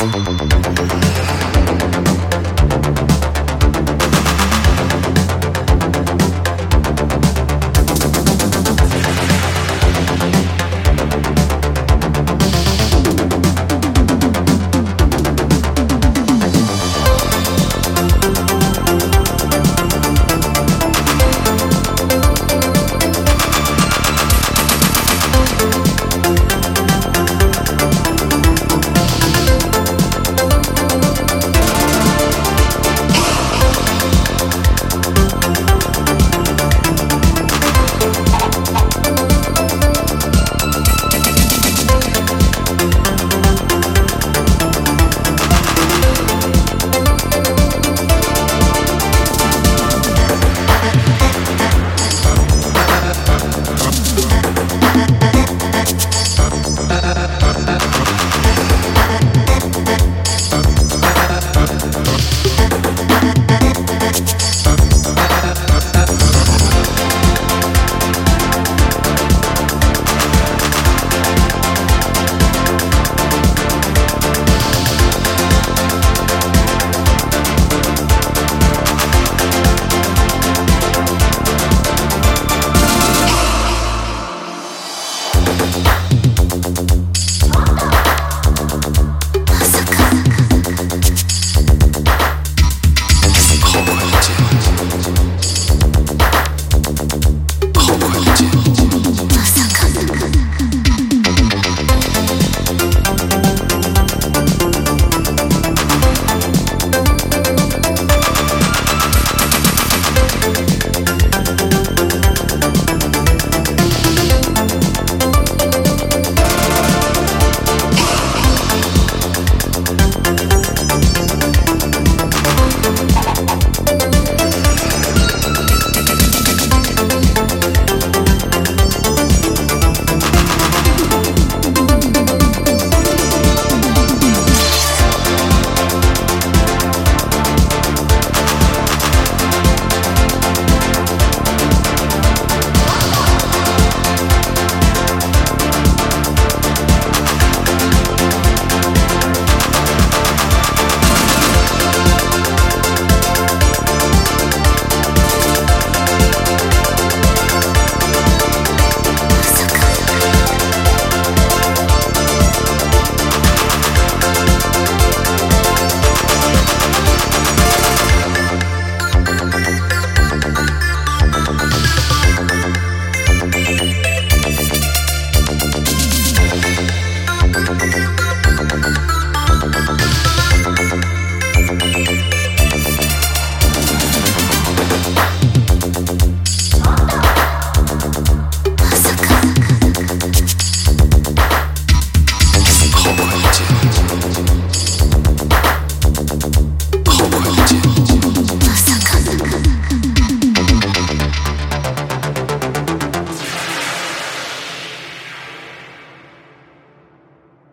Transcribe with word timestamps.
Yes. 0.00 0.34